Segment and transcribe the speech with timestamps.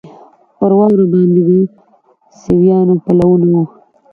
[0.57, 1.49] پر واوره باندې د
[2.41, 3.63] سویانو پلونه وو.